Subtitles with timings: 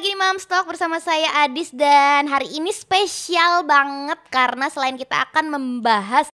[0.00, 5.52] lagi di Mamstock bersama saya Adis dan hari ini spesial banget karena selain kita akan
[5.52, 6.32] membahas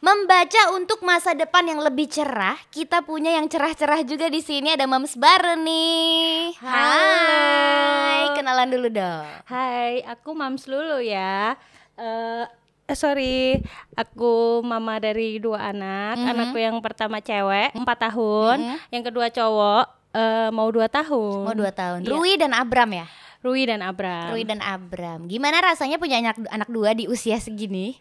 [0.00, 4.88] Membaca untuk masa depan yang lebih cerah, kita punya yang cerah-cerah juga di sini ada
[4.88, 6.56] Mams Baru nih.
[6.56, 9.28] Hai, kenalan dulu dong.
[9.52, 11.60] Hai, aku Mams Lulu ya.
[11.92, 12.48] Eh
[12.88, 13.60] eh, sorry,
[14.00, 16.24] aku mama dari dua anak.
[16.24, 16.28] Mhm.
[16.32, 18.64] Anakku yang pertama cewek, empat tahun.
[18.64, 18.76] Mhm.
[18.96, 21.44] Yang kedua cowok, eh, mau dua tahun.
[21.48, 22.04] Mau dua tahun.
[22.04, 22.10] Iya.
[22.12, 23.06] Rui dan Abram ya.
[23.42, 24.30] Rui dan Abram.
[24.30, 25.26] Rui dan Abram.
[25.26, 27.98] Gimana rasanya punya anak anak dua di usia segini?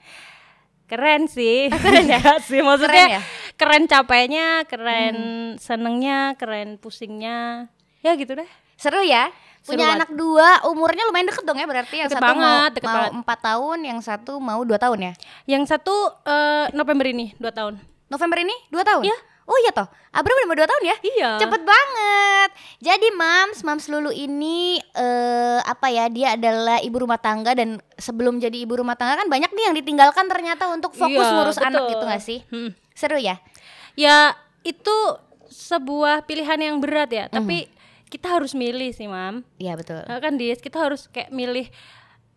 [0.86, 1.72] Keren sih.
[1.84, 2.20] Keren ya?
[2.44, 3.24] Sih, maksudnya Keren
[3.55, 3.90] keren, ya?
[3.90, 5.16] capeknya, keren
[5.58, 7.72] senengnya, keren pusingnya.
[8.04, 8.50] Ya gitu deh.
[8.76, 9.32] Seru ya?
[9.62, 9.98] Seru Punya banget.
[10.04, 12.98] anak dua, umurnya lumayan deket dong ya berarti yang Deket satu mau, banget, deket mau
[12.98, 13.14] banget.
[13.22, 15.14] empat tahun, yang satu mau dua tahun ya?
[15.46, 17.78] Yang satu eh, November ini, dua tahun.
[18.10, 19.05] November ini dua tahun?
[19.05, 19.18] Iya.
[19.52, 20.96] Oh iya toh, Abram udah mau dua tahun ya?
[21.04, 21.30] Iya.
[21.38, 22.50] Cepet banget.
[22.80, 26.07] Jadi Mams, Mams Lulu ini eh apa ya?
[26.07, 29.76] Dia adalah ibu rumah tangga dan sebelum jadi ibu rumah tangga kan banyak nih yang
[29.76, 31.91] ditinggalkan ternyata untuk fokus Iya, ngurus anak betul.
[31.91, 32.40] gitu gak sih?
[32.48, 32.72] Hmm.
[32.96, 33.44] Seru ya?
[33.94, 34.96] Ya itu
[35.52, 37.35] sebuah pilihan yang berat ya, Mhm.
[37.35, 37.57] tapi
[38.07, 39.44] kita harus milih sih, Mam.
[39.55, 39.99] Iya betul.
[40.04, 41.68] Nah, kan Dis, kita harus kayak milih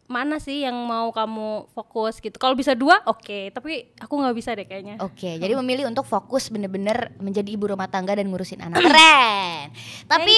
[0.05, 2.37] mana sih yang mau kamu fokus gitu.
[2.37, 5.01] Kalau bisa dua, oke, tapi aku nggak bisa deh kayaknya.
[5.01, 8.85] Oke, jadi memilih untuk fokus bener-bener menjadi ibu rumah tangga dan ngurusin anak.
[8.85, 9.73] Keren.
[10.05, 10.35] Tapi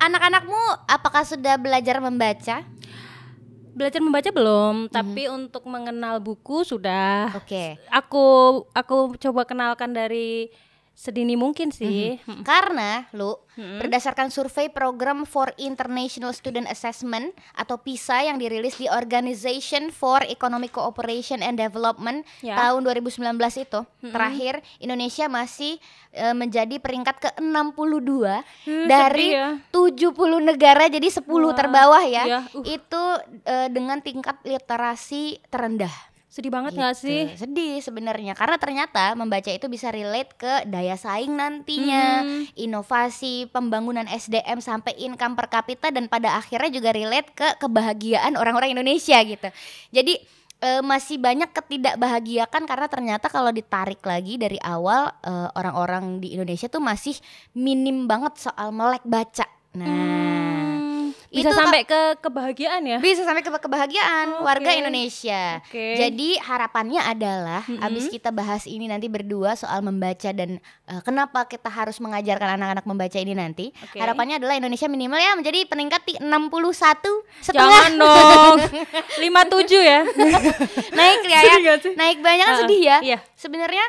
[0.00, 2.64] anak-anakmu apakah sudah belajar membaca?
[3.70, 7.30] Belajar membaca belum, tapi untuk mengenal buku sudah.
[7.36, 7.78] Oke.
[7.92, 8.24] Aku
[8.72, 10.50] aku coba kenalkan dari
[11.00, 12.20] sedini mungkin sih.
[12.28, 12.44] Mm.
[12.44, 19.88] Karena lu berdasarkan survei program for International Student Assessment atau PISA yang dirilis di Organization
[19.88, 22.56] for Economic Cooperation and Development Ya.
[22.56, 28.10] tahun 2019 itu, terakhir Indonesia masih eh, menjadi peringkat ke-62
[28.66, 29.56] Hmm, dari ya.
[29.70, 30.10] 70
[30.42, 32.24] negara jadi 10 Wah, terbawah ya.
[32.26, 32.64] iya, uh.
[32.66, 33.02] Itu
[33.44, 36.09] eh, dengan tingkat literasi terendah.
[36.30, 36.86] Sedih banget Gitu.
[36.94, 37.22] sih?
[37.34, 42.46] Sedih sebenarnya karena ternyata membaca itu bisa relate ke daya saing nantinya, Hmm.
[42.54, 48.72] inovasi, pembangunan SDM sampai income per kapita dan pada akhirnya juga relate ke kebahagiaan orang-orang
[48.72, 49.50] Indonesia gitu.
[49.90, 50.22] Jadi
[50.60, 56.68] eh, masih banyak ketidakbahagiaan karena ternyata kalau ditarik lagi dari awal eh, orang-orang di Indonesia
[56.68, 57.16] tuh masih
[57.54, 59.48] minim banget soal melek baca.
[59.72, 60.69] Nah, Hmm,
[61.30, 62.98] bisa Itu sampai ke kebahagiaan ya?
[62.98, 64.42] bisa sampai ke kebahagiaan Oke.
[64.42, 65.62] warga Indonesia.
[65.62, 65.94] Oke.
[65.94, 67.78] Jadi harapannya adalah Mm-mm.
[67.80, 72.82] abis kita bahas ini nanti berdua soal membaca dan eh, kenapa kita harus mengajarkan anak-anak
[72.82, 73.70] membaca ini nanti.
[73.70, 73.96] Oke.
[73.96, 76.98] Harapannya adalah Indonesia minimal ya menjadi peningkat di 61
[77.40, 77.62] setengah.
[77.62, 78.56] Jangan dong.
[79.22, 80.00] 57 ya.
[80.98, 81.74] Naik ya, ya.
[81.94, 82.98] Naik banyak kan Ah, sedih ya.
[83.02, 83.18] iya.
[83.32, 83.86] Sebenarnya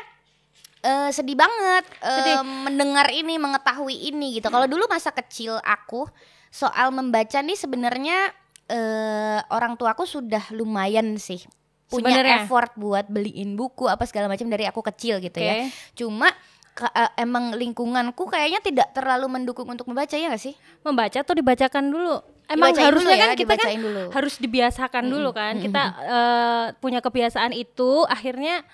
[0.80, 2.36] eh, sedih banget eh, Sedih.
[2.42, 4.46] mendengar ini, mengetahui ini gitu.
[4.46, 6.06] Kalau dulu masa kecil aku
[6.52, 8.28] soal membaca nih sebenarnya
[8.68, 11.40] eh, orang tuaku sudah lumayan sih
[11.88, 12.36] punya Sebenarnya?
[12.42, 15.60] effort buat beliin buku apa segala macam dari aku kecil gitu ya.
[15.60, 15.68] Oke.
[15.94, 16.28] Cuma
[16.72, 20.56] ke- eh, emang lingkunganku kayaknya tidak terlalu mendukung untuk membaca ya gak sih?
[20.80, 22.16] Membaca tuh dibacakan dulu.
[22.48, 24.02] Emang Dibacain harusnya dulu ya, kan kita kan dulu.
[24.10, 25.54] harus dibiasakan dulu kan.
[25.56, 28.64] Kita eh, punya kebiasaan itu akhirnya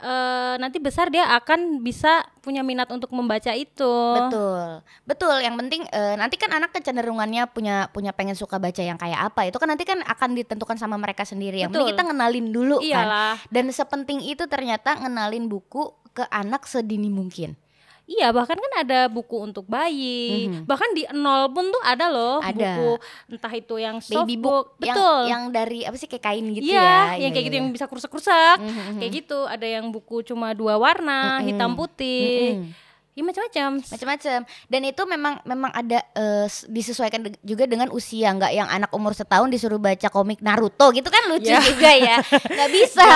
[0.00, 3.94] eh, nanti besar dia akan bisa punya minat untuk membaca itu.
[4.18, 5.36] Betul, betul.
[5.40, 9.48] Yang penting eh, nanti kan anak kecenderungannya punya punya pengen suka baca yang kayak apa
[9.48, 11.62] itu kan nanti kan akan ditentukan sama mereka sendiri.
[11.62, 12.88] Yang penting kita ngenalin dulu kan.
[12.88, 13.36] Iyalah.
[13.48, 17.58] Dan sepenting itu ternyata ngenalin buku ke anak sedini mungkin.
[18.04, 20.52] Iya, bahkan kan ada buku untuk bayi.
[20.52, 20.68] Mhm.
[20.68, 22.52] Bahkan di nol pun tuh ada loh Ada.
[22.52, 22.90] buku
[23.32, 25.20] entah itu yang soft Baby book yang Betul.
[25.24, 26.84] yang dari apa sih kayak kain gitu Iya, ya.
[26.84, 27.60] yang Iya, kayak gitu iya.
[27.60, 28.56] yang bisa kursak-kursak.
[28.60, 29.38] Mhm, Kayak gitu.
[29.42, 31.44] Ada yang buku cuma dua warna, Mhm.
[31.48, 32.60] hitam putih.
[32.60, 32.83] Mhm.
[33.14, 33.78] Ya macam-macam.
[33.80, 36.02] macam-macam dan itu memang memang ada
[36.44, 40.90] s- disesuaikan de- juga dengan usia nggak yang anak umur setahun disuruh baca komik Naruto
[40.90, 41.62] gitu kan lucu Ya.
[41.62, 43.06] juga ya nggak bisa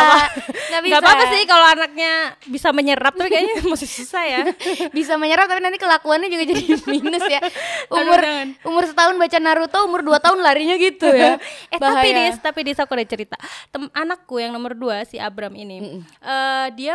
[0.71, 2.13] nggak bisa Gak apa-apa sih kalau anaknya
[2.45, 4.43] bisa menyerap tapi kayaknya masih susah ya.
[4.89, 6.63] bisa menyerap tapi nanti kelakuannya juga jadi
[6.95, 8.49] minus ya Aduh, umur jangan.
[8.65, 11.43] umur setahun baca Naruto umur dua tahun larinya gitu ya
[11.75, 12.25] eh tapi Bahaya.
[12.25, 13.35] Dis, tapi Dis aku ada cerita.
[13.67, 16.95] Tem anakku yang nomor dua si Abram ini, eh, dia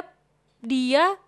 [0.59, 1.19] dia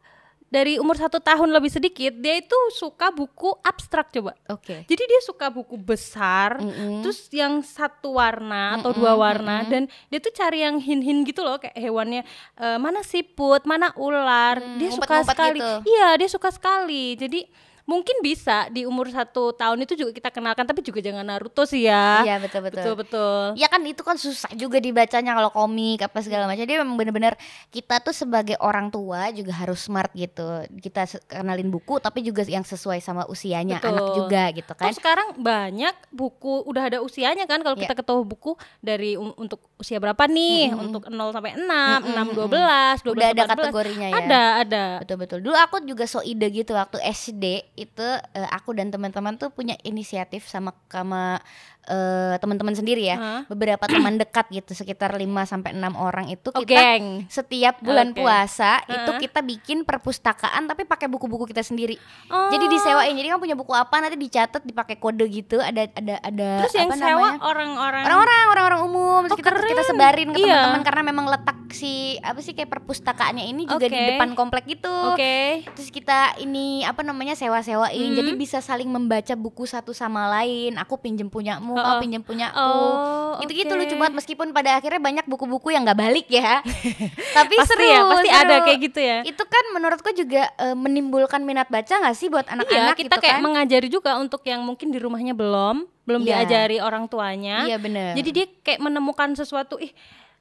[0.56, 4.32] dari umur satu tahun lebih sedikit dia itu suka buku abstrak coba.
[4.48, 7.04] oke Jadi dia suka buku besar, Mm-mm.
[7.04, 11.60] terus yang satu warna atau dua warna, dan dia tuh cari yang hin-hin gitu loh,
[11.60, 12.24] kayak hewannya
[12.56, 14.64] eh, mana siput, mana ular.
[14.80, 15.60] dia suka sekali.
[15.60, 15.76] gitu.
[15.84, 17.20] Iya, dia suka sekali.
[17.20, 17.44] Jadi
[17.86, 21.86] mungkin bisa di umur satu tahun itu juga kita kenalkan tapi juga jangan Naruto sih
[21.86, 22.82] ya Iya betul betul.
[22.82, 26.66] betul betul Ya kan itu kan susah juga dibacanya kalau komik apa segala macam.
[26.66, 27.38] Dia memang bener-bener
[27.70, 30.44] kita tuh sebagai orang tua juga harus smart gitu.
[30.82, 33.90] Kita kenalin buku tapi juga yang sesuai sama usianya Betul.
[33.94, 34.90] anak juga gitu kan.
[34.90, 37.86] Terus sekarang banyak buku udah ada usianya kan kalau Iya.
[37.86, 38.52] kita ketemu buku
[38.82, 43.44] dari um- untuk usia berapa nih untuk 0 sampai 6, 6 12, 12 Udah ada
[43.46, 43.52] 14.
[43.62, 44.16] kategorinya ya.
[44.18, 44.84] Ada, ada.
[45.06, 45.40] Betul betul.
[45.44, 49.76] Dulu aku juga so ide gitu waktu SD itu eh, aku dan teman-teman tuh punya
[49.84, 51.44] inisiatif sama sama
[51.86, 53.16] eh, teman-teman sendiri ya.
[53.16, 53.42] Hah?
[53.48, 57.26] Beberapa teman dekat gitu sekitar 5 sampai 6 orang itu Oh, kita geng.
[57.28, 58.20] setiap bulan Oke.
[58.20, 59.22] puasa itu Heeh.
[59.22, 61.98] kita bikin perpustakaan tapi pakai buku-buku kita sendiri.
[62.28, 62.50] Oh.
[62.50, 63.14] Jadi disewain.
[63.14, 66.88] Jadi kamu punya buku apa nanti dicatat dipakai kode gitu ada ada ada Terus yang
[66.88, 67.40] apa sewa namanya?
[67.42, 70.48] orang-orang orang-orang orang-orang umum Oh, kita kita sebarin ke Iya.
[70.48, 74.92] teman-teman karena memang letak si apa sih kayak perpustakaannya ini juga di depan komplek gitu.
[75.12, 75.66] Oke.
[75.68, 77.92] Terus kita ini apa namanya sewa-sewain.
[78.08, 78.18] Hmm.
[78.18, 80.78] Jadi bisa saling membaca buku satu sama lain.
[80.78, 82.02] Aku pinjem punyamu, Oh, kau oh.
[82.02, 82.56] pinjem punyaku.
[82.58, 83.80] Oh, Gitu-gitu oke.
[83.80, 86.64] lucu banget meskipun pada akhirnya banyak buku-buku yang nggak balik ya.
[87.38, 87.84] Tapi Pasti seru.
[87.86, 88.42] ya, pasti seru.
[88.42, 89.18] ada kayak gitu ya.
[89.22, 93.22] Itu kan menurutku juga eh, menimbulkan minat baca nggak sih buat Iya, anak-anak kita gitu
[93.22, 93.44] kayak kan?
[93.44, 96.42] mengajari juga untuk yang mungkin di rumahnya belum, belum Iya.
[96.42, 97.68] diajari orang tuanya.
[97.68, 98.16] Iya bener.
[98.16, 99.92] Jadi dia kayak menemukan sesuatu, ih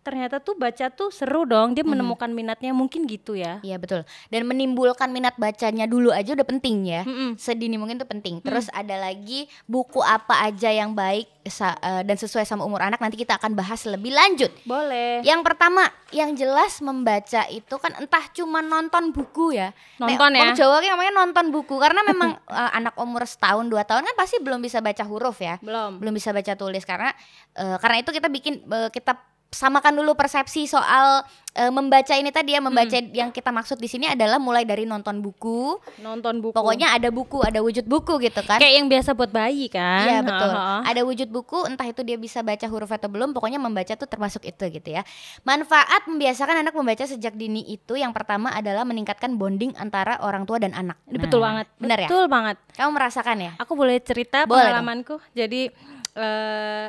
[0.04, 1.72] ternyata tuh baca tuh seru dong.
[1.72, 3.58] Dia menemukan minatnya mungkin gitu ya.
[3.64, 4.04] Iya betul.
[4.28, 7.02] Dan menimbulkan minat bacanya dulu aja udah penting ya.
[7.08, 7.40] Mm-mm.
[7.40, 8.44] Sedini mungkin tuh penting.
[8.44, 13.00] Terus ada lagi buku apa aja yang baik sa- eh, dan sesuai sama umur anak
[13.00, 14.52] nanti kita akan bahas lebih lanjut.
[14.68, 15.24] Boleh.
[15.24, 19.72] Yang pertama, yang jelas membaca itu kan entah cuma nonton buku ya.
[19.96, 20.64] Nonton Nek, ya.
[20.64, 24.60] Jawa namanya nonton buku karena memang eh, anak umur setahun dua tahun kan pasti belum
[24.60, 25.56] bisa baca huruf ya.
[25.64, 25.96] Belum.
[25.96, 27.08] Belum bisa baca tulis karena
[27.56, 29.16] eh, karena itu kita bikin eh, kita
[29.54, 31.22] samakan dulu persepsi soal
[31.52, 33.14] eh, membaca ini tadi ya membaca Hmm.
[33.14, 36.50] yang kita maksud di sini adalah mulai dari nonton buku Nonton buku.
[36.50, 40.02] pokoknya ada buku ada wujud buku gitu kan kayak yang biasa buat bayi kan.
[40.04, 40.50] Iya betul.
[40.50, 40.82] Ha-ha.
[40.84, 44.42] Ada wujud buku, entah itu dia bisa baca huruf atau belum, pokoknya membaca tuh termasuk
[44.42, 45.06] itu gitu ya.
[45.42, 50.58] Manfaat membiasakan anak membaca sejak dini itu yang pertama adalah meningkatkan bonding antara orang tua
[50.58, 50.98] dan anak.
[51.06, 51.66] Ini betul Nah, banget.
[51.76, 52.08] Bener ya?
[52.08, 52.56] Betul banget.
[52.72, 53.52] Kamu merasakan ya?
[53.56, 55.22] Aku boleh cerita Boleh pengalamanku.
[55.30, 55.70] Jadi
[56.14, 56.86] eh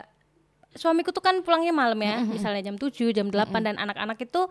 [0.75, 3.33] suamiku tuh kan pulangnya malam ya, misalnya jam 7, jam 8
[3.63, 4.45] dan anak-anak itu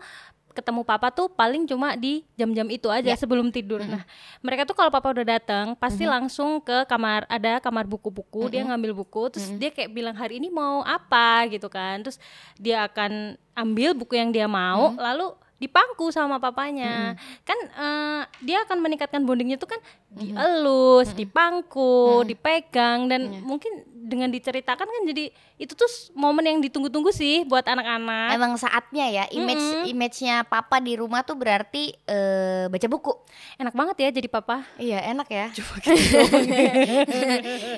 [0.51, 3.19] ketemu papa tuh paling cuma di jam-jam itu aja Ya.
[3.19, 3.83] sebelum tidur.
[3.83, 4.07] Nah,
[4.39, 8.95] mereka tuh kalau papa udah datang pasti langsung ke kamar ada kamar buku-buku, dia ngambil
[8.95, 11.43] buku terus dia kayak bilang hari ini mau apa?
[11.51, 11.99] gitu kan.
[12.01, 12.17] Terus
[12.55, 17.19] dia akan ambil buku yang dia mau lalu dipangku sama papanya.
[17.43, 19.79] Kan eh, dia akan meningkatkan bondingnya tuh kan
[20.09, 27.41] dielus, dipangku, dipegang dan mungkin dengan diceritakan kan jadi itu tuh momen yang ditunggu-tunggu sih
[27.43, 28.27] buat anak-anak.
[28.31, 33.11] Emang saatnya ya image image-nya papa di rumah tuh berarti eh, baca buku.
[33.57, 34.61] Enak banget ya jadi papa.
[34.77, 35.45] Iya, enak ya.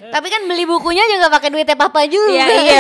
[0.09, 2.33] Tapi kan beli bukunya juga pakai duitnya papa juga.
[2.33, 2.77] Iya iya.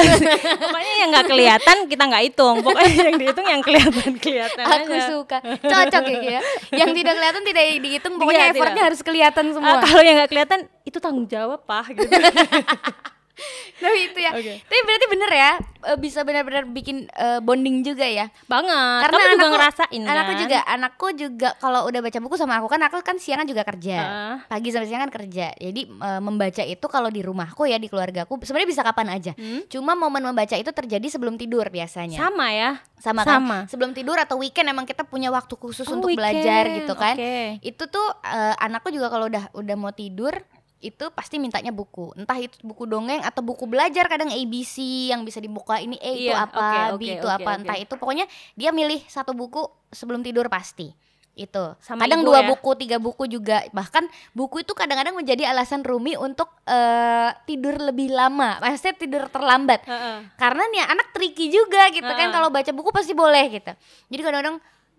[0.57, 2.55] Pokoknya yang nggak kelihatan kita nggak hitung.
[2.59, 4.99] Pokoknya yang dihitung yang kelihatan kelihatan Aku aja.
[5.07, 5.37] suka.
[5.41, 6.39] Cocok ya ya.
[6.75, 8.87] Yang tidak kelihatan tidak dihitung, pokoknya Iya, effortnya tidak.
[8.91, 9.75] harus kelihatan Ah, semua.
[9.79, 12.07] kalau yang nggak kelihatan itu tanggung jawab pak gitu.
[13.77, 14.31] Tapi itu ya.
[14.31, 14.53] Oke.
[14.59, 15.51] Tapi berarti bener ya
[15.85, 18.27] eh, bisa benar-benar bikin eh, bonding juga ya.
[18.45, 19.01] Banget.
[19.03, 20.11] Karena Kamu juga anakku- ngerasain kan.
[20.11, 23.61] Anakku juga, anakku juga kalau udah baca buku sama aku kan aku kan siangan juga
[23.63, 23.97] kerja.
[23.97, 24.33] Heeh.
[24.47, 25.53] Pagi sampai siang kan kerja.
[25.53, 29.31] Jadi eh, membaca itu kalau di rumahku ya di keluargaku sebenarnya bisa kapan aja.
[29.67, 32.17] Cuma momen membaca itu terjadi sebelum tidur biasanya.
[32.17, 32.71] Sama ya.
[32.97, 33.57] sama kan Sama.
[33.67, 37.13] sebelum tidur atau weekend emang kita punya waktu khusus Oh, untuk weekend, belajar gitu kan
[37.13, 37.61] oke.
[37.61, 40.33] itu tuh eh, anakku juga kalau udah udah mau tidur
[40.77, 42.13] itu pasti mintanya buku.
[42.13, 46.33] Entah itu buku dongeng atau buku belajar kadang ABC yang bisa dibuka ini E itu
[46.33, 47.59] Iya, apa oke, B oke, itu oke, apa oke.
[47.65, 47.93] entah itu.
[47.97, 50.93] Pokoknya dia milih satu buku sebelum tidur pasti.
[51.37, 51.77] Itu.
[51.81, 52.49] Sama kadang dua ya?
[52.49, 53.65] buku tiga buku juga.
[53.69, 58.57] Bahkan buku itu kadang-kadang menjadi alasan Rumi untuk eh, tidur lebih lama.
[58.61, 59.81] Maksudnya tidur terlambat.
[59.85, 60.17] Heeh.
[60.37, 62.29] karena nih anak tricky juga gitu kan.
[62.29, 62.33] Heeh.
[62.33, 63.73] kalau baca buku pasti boleh gitu.
[64.13, 64.57] Jadi kadang-kadang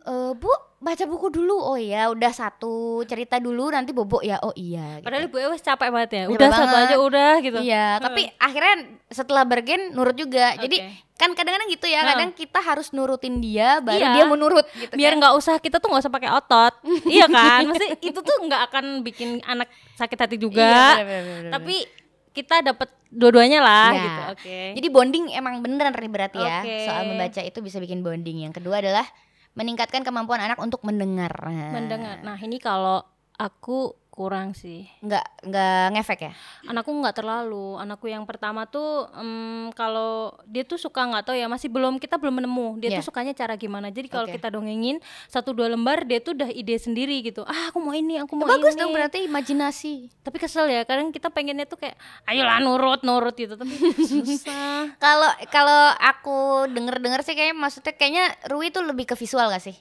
[0.08, 0.48] "Eh, bu
[0.78, 2.72] baca buku dulu oh ya udah satu
[3.02, 5.04] cerita dulu nanti bobo ya oh iya gitu.
[5.04, 6.22] Padahal ibu Ewes capek banget ya.
[6.24, 6.86] Capek Udah satu banget.
[6.86, 7.58] aja udah gitu.
[7.60, 8.74] iya tapi akhirnya
[9.08, 11.18] setelah bergen nurut juga jadi Oke.
[11.18, 12.10] kan kadang-kadang gitu ya Heeh.
[12.14, 14.10] kadang kita harus nurutin dia baru Iya.
[14.14, 15.18] dia mau nurut gitu biar kan.
[15.18, 16.74] nggak usah kita tuh nggak usah pakai otot
[17.10, 21.22] iya kan maksudnya itu tuh nggak akan bikin anak sakit hati juga Iya, bener, bener,
[21.42, 21.76] bener, tapi
[22.30, 23.98] kita dapat dua-duanya lah Ya.
[23.98, 26.86] gitu oke Jadi bonding emang beneran berarti ya Oke.
[26.86, 28.46] soal membaca itu bisa bikin bonding.
[28.46, 29.02] Yang kedua adalah
[29.58, 31.34] meningkatkan kemampuan anak untuk mendengar.
[31.74, 33.02] Mendengar nah ini kalau
[33.34, 34.90] aku kurang sih.
[34.98, 36.32] Nggak nggak ngefek ya?
[36.66, 37.78] Anakku nggak terlalu.
[37.78, 42.18] Anakku yang pertama tuh em, kalau dia tuh suka nggak tahu ya masih belum kita
[42.18, 42.98] belum menemu dia Iya.
[42.98, 43.94] tuh sukanya cara gimana.
[43.94, 44.34] Jadi kalau Oke.
[44.34, 44.98] kita dongengin
[45.30, 47.46] satu dua lembar dia tuh udah ide sendiri gitu.
[47.46, 48.80] Ah aku mau ini aku mau bagus ini.
[48.82, 50.10] dong berarti imajinasi.
[50.26, 51.94] Tapi kesel ya kadang kita pengennya tuh kayak
[52.26, 53.54] ayolah nurut nurut gitu.
[53.54, 53.70] Tapi
[54.02, 54.90] susah.
[55.04, 59.62] Kalau kalau aku denger dengar sih kayaknya maksudnya kayaknya Rui tuh lebih ke visual gak
[59.62, 59.76] sih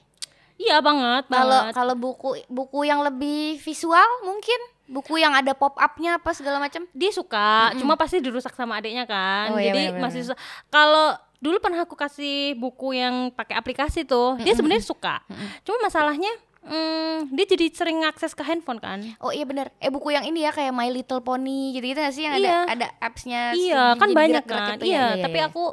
[0.58, 4.58] iya banget kalau kalau buku buku yang lebih visual mungkin?
[4.88, 6.88] Buku yang ada pop upnya apa segala macam?
[6.96, 9.52] Dia suka cuma pasti dirusak sama adiknya kan.
[9.52, 10.04] Oh, iya, jadi benar-benar.
[10.08, 10.38] masih susah.
[10.72, 15.20] Kalau dulu pernah aku kasih buku yang pakai aplikasi tuh dia sebenarnya suka.
[15.62, 16.32] Cuma masalahnya
[16.64, 19.04] hmm, dia jadi sering akses ke handphone kan.
[19.20, 19.68] Oh iya benar.
[19.78, 22.48] Eh buku yang ini ya kayak My Little Pony gitu-gitu gak sih yang Iya.
[22.66, 24.80] ada ada appsnya iya kan banyak kan.
[24.80, 25.08] gitu iya, ya?
[25.20, 25.46] Iya, tapi iya.
[25.52, 25.64] aku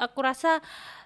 [0.00, 0.58] aku rasa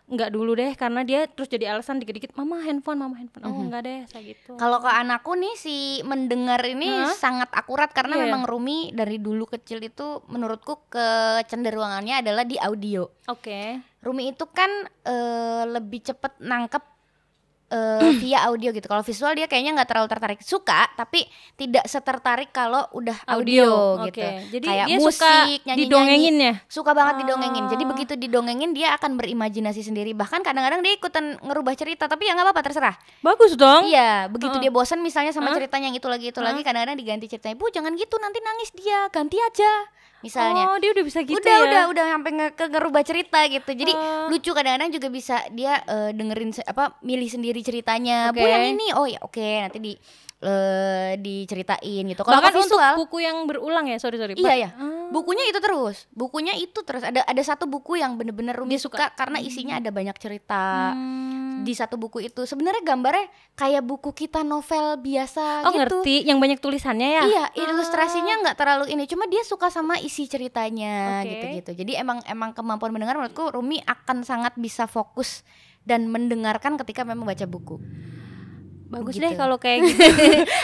[0.07, 3.83] nggak dulu deh karena dia terus jadi alasan dikit-dikit mama handphone mama handphone oh enggak
[3.83, 7.11] deh saya gitu Kalau ke anakku nih si mendengar ini Hah?
[7.11, 8.27] sangat akurat karena Iya, iya.
[8.31, 13.03] memang Rumi dari dulu kecil itu menurutku kecenderungannya adalah di audio.
[13.27, 13.61] oke
[13.99, 14.71] Rumi itu kan
[15.03, 16.96] eh, lebih cepet nangkep
[17.69, 18.85] eh, via audio gitu.
[18.85, 20.39] Kalau visual dia kayaknya nggak terlalu tertarik.
[20.41, 24.23] Suka tapi tidak setertarik kalau udah audio, Audio, gitu.
[24.53, 25.81] Jadi Kayak dia musik, suka nyanyi-nyanyi.
[25.83, 26.55] didongengin ya?
[26.67, 27.65] Suka banget didongengin.
[27.67, 27.89] Jadi Ah.
[27.89, 30.13] begitu didongengin dia akan berimajinasi sendiri.
[30.13, 32.95] Bahkan kadang-kadang dia ikutan ngerubah cerita tapi ya nggak apa-apa terserah.
[33.19, 34.63] bagus dong Iya, begitu Heeh.
[34.63, 35.57] dia bosan misalnya sama Hah?
[35.57, 36.47] ceritanya yang itu lagi itu Hah?
[36.47, 37.55] lagi kadang-kadang diganti ceritanya.
[37.55, 39.07] Bu, jangan gitu nanti nangis dia.
[39.09, 39.73] Ganti aja.
[40.25, 40.73] Misalnya.
[40.73, 43.93] oh dia udah bisa gitu udah ya udah udah sampai nge ngerubah cerita gitu jadi
[43.93, 44.27] Oh.
[44.29, 48.49] lucu kadang-kadang juga bisa dia eh, dengerin apa milih sendiri ceritanya bu Oke.
[48.49, 49.93] yang ini oh ya oke nanti di
[50.39, 52.21] eh, diceritain gitu.
[52.21, 52.95] Kalau bahkan ke untuk visual.
[52.99, 54.35] buku yang berulang ya sorry sorry.
[54.35, 55.09] Iya ya Ah.
[55.09, 56.05] bukunya itu terus.
[56.11, 57.01] Bukunya itu terus.
[57.01, 59.01] Ada ada satu buku yang bener-bener Rumi suka.
[59.01, 61.63] suka karena isinya ada banyak cerita Hmm.
[61.63, 62.43] di satu buku itu.
[62.43, 65.79] Sebenarnya gambarnya kayak buku kita novel biasa oh gitu.
[66.05, 66.15] ngerti.
[66.23, 67.23] Yang banyak tulisannya ya?
[67.25, 71.73] Iya, ilustrasinya nggak terlalu ini, cuma dia suka sama isi ceritanya gitu-gitu.
[71.75, 75.43] Jadi emang emang kemampuan mendengar menurutku Rumi akan sangat bisa fokus
[75.83, 77.79] dan mendengarkan ketika memang baca buku.
[78.87, 79.23] Bagus Gitu.
[79.23, 80.03] deh kalau kayak gitu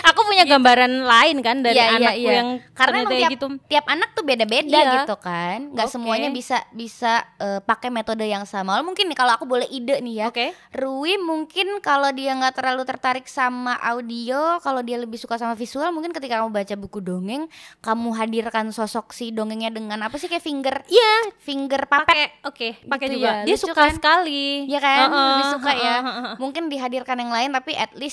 [0.03, 2.33] aku punya gambaran lain kan dari Iya, iya, anakku iya.
[2.35, 4.93] yang Karena emang tiap, gitu tiap anak tuh beda-beda Iya.
[4.99, 5.93] gitu kan, nggak Oke.
[5.93, 8.75] semuanya bisa bisa eh, pakai metode yang sama.
[8.75, 12.55] Lalu mungkin nih kalau aku boleh ide nih ya, oke Rui mungkin kalau dia nggak
[12.55, 16.99] terlalu tertarik sama audio, kalau dia lebih suka sama visual, mungkin ketika kamu baca buku
[16.99, 22.69] dongeng, kamu hadirkan sosok si dongengnya dengan apa sih kayak finger, iya finger pakai oke
[22.85, 23.93] pakai Gitu juga ya, dia lucu suka kan?
[23.93, 26.35] sekali ya kan Heeh, lebih suka ya heeh, heeh.
[26.37, 28.12] mungkin dihadirkan yang lain tapi at least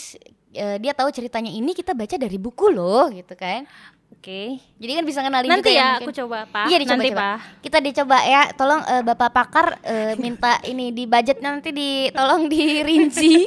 [0.51, 3.69] eh, dia tahu ceritanya ini kita baca dari buku loh gitu kan
[4.09, 4.41] oke
[4.81, 6.05] jadi kan bisa kenalin nanti juga ya mungkin.
[6.07, 7.21] aku coba pak Iya dicoba nanti coba.
[7.21, 8.41] pak Kita dicoba ya.
[8.55, 13.45] Tolong eh, Bapak pakar eh, minta ini di budget nanti di tolong dirinci.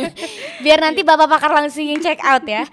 [0.64, 2.66] Biar nanti Bapak pakar langsung check out ya.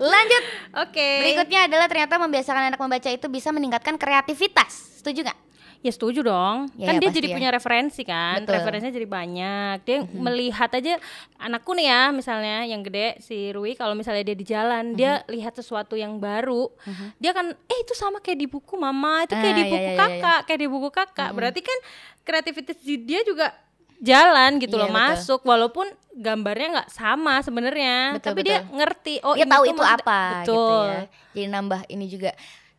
[0.00, 0.42] Lanjut.
[0.80, 5.02] oke Berikutnya adalah ternyata membiasakan anak membaca itu bisa meningkatkan kreativitas.
[5.02, 5.49] Setuju nggak?
[5.80, 6.68] Ya setuju dong.
[6.76, 7.34] Ya, kan ya, dia jadi ya.
[7.34, 8.44] punya referensi kan.
[8.44, 8.52] Betul.
[8.52, 9.76] Referensinya jadi banyak.
[9.82, 11.00] Dia melihat aja
[11.36, 15.56] anakku nih ya, misalnya yang gede si Rui kalau misalnya dia di jalan, dia lihat
[15.56, 16.68] sesuatu yang baru,
[17.16, 19.80] dia kan eh itu sama kayak di buku mama, itu kayak Ah, di iya, buku
[19.80, 21.30] iya, iya, kakak, kayak di buku kakak.
[21.32, 21.78] Berarti kan
[22.20, 23.48] kreativitas di- dia juga
[23.96, 25.00] jalan gitu Iya, loh betul.
[25.00, 28.76] masuk walaupun gambarnya nggak sama sebenarnya Betul, tapi dia betul.
[28.76, 31.00] ngerti oh dia ini tahu itu apa betul gitu ya.
[31.30, 32.30] Jadi nambah ini juga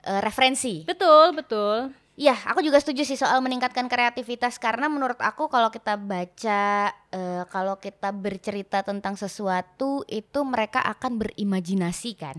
[0.01, 0.81] eh, referensi.
[0.84, 1.77] betul betul
[2.20, 7.44] Iya, aku juga setuju sih soal meningkatkan kreativitas karena menurut aku kalau kita baca, eh,
[7.48, 12.36] kalau kita bercerita tentang sesuatu itu mereka akan berimajinasi kan.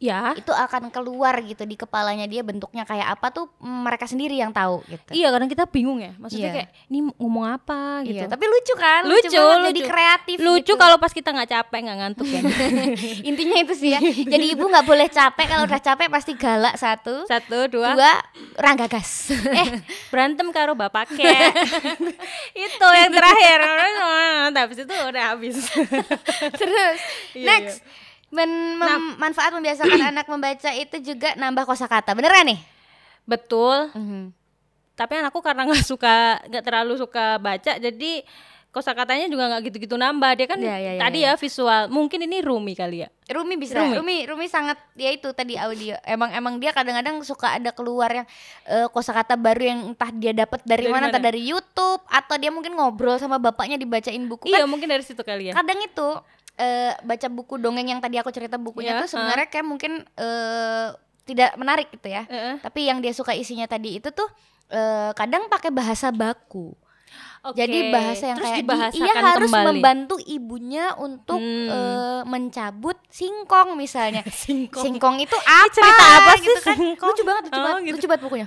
[0.00, 4.32] Ya Itu akan keluar gitu di kepalanya dia bentuknya kayak apa tuh mm, mereka sendiri
[4.32, 5.12] yang tahu gitu.
[5.12, 6.56] iya kadang kita bingung ya maksudnya Iya.
[6.56, 9.04] kayak ini ngomong apa gitu Iya, tapi lucu kan?
[9.04, 9.68] lucu, banget, lucu.
[9.68, 10.36] jadi kreatif.
[10.40, 10.80] lucu gitu.
[10.80, 12.40] kalau pas kita nggak capek nggak ngantuk ya
[13.28, 14.00] intinya itu sih ya.
[14.32, 18.12] Jadi ibu nggak boleh capek kalau udah capek pasti galak satu, satu dua, dua
[18.56, 19.36] ranggagas.
[19.60, 21.52] eh berantem karo bapak kek
[22.56, 23.58] itu yang terakhir
[24.56, 25.56] habis itu udah habis
[26.56, 26.98] Terus
[27.36, 27.80] Iya, next
[28.30, 32.14] men- mem- manfaat membiasakan anak membaca itu juga nambah kosakata.
[32.14, 32.60] Beneran nih?
[33.22, 34.34] betul Mhm.
[34.92, 38.12] tapi anakku karena nggak suka nggak terlalu suka baca jadi
[38.68, 41.32] kosakatanya juga nggak gitu-gitu nambah dia kan Ya, ya, ya, tadi ya.
[41.32, 43.78] ya visual mungkin ini Rumi kali ya Rumi bisa.
[43.78, 43.94] Rumi.
[43.94, 44.18] Rumi.
[44.26, 45.94] Rumi sangat ya itu tadi audio.
[46.02, 48.26] Emang emang dia kadang-kadang suka ada keluar yang
[48.64, 51.28] eh, kosakata baru yang entah dia dapat dari, Dari mana, entah mana?
[51.30, 54.50] dari YouTube atau dia mungkin ngobrol sama bapaknya dibacain buku.
[54.50, 56.08] iya Kan mungkin dari situ kali ya kadang itu
[56.60, 60.86] eh, baca buku dongeng yang tadi aku cerita bukunya Ya, tuh sebenarnya kayak mungkin eh,
[61.22, 62.22] tidak menarik gitu ya.
[62.24, 62.60] Heeh.
[62.60, 64.28] Tapi yang dia suka isinya tadi itu tuh
[64.68, 66.76] eh, kadang pakai bahasa baku.
[67.40, 67.56] Oke.
[67.56, 69.66] Jadi bahasa yang Terus kayak di, dibahasakan ia harus kembali.
[69.66, 71.68] membantu ibunya untuk Hmm.
[71.68, 74.20] eh, mencabut singkong misalnya.
[74.44, 74.84] Singkong.
[74.84, 75.72] Singkong itu apa?
[75.72, 76.76] cerita apa sih gitu kan.
[76.76, 77.08] singkong?
[77.08, 77.94] Lucu banget, lucu Oh, banget, gitu.
[77.96, 78.46] lucu banget bukunya.